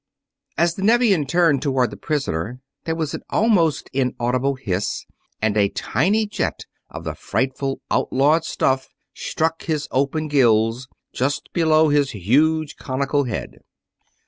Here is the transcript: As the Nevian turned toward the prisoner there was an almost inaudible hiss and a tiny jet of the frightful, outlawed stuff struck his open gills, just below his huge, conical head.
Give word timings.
As 0.57 0.73
the 0.73 0.81
Nevian 0.81 1.27
turned 1.27 1.61
toward 1.61 1.91
the 1.91 1.95
prisoner 1.95 2.59
there 2.85 2.95
was 2.95 3.13
an 3.13 3.21
almost 3.29 3.87
inaudible 3.93 4.55
hiss 4.55 5.05
and 5.43 5.55
a 5.55 5.69
tiny 5.69 6.25
jet 6.25 6.65
of 6.89 7.03
the 7.03 7.13
frightful, 7.13 7.81
outlawed 7.91 8.43
stuff 8.43 8.87
struck 9.13 9.61
his 9.65 9.87
open 9.91 10.27
gills, 10.27 10.87
just 11.13 11.53
below 11.53 11.89
his 11.89 12.09
huge, 12.17 12.77
conical 12.77 13.25
head. 13.25 13.59